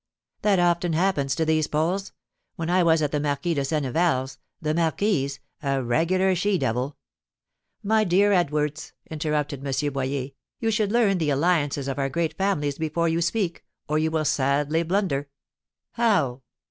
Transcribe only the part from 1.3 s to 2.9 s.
to these Poles. When I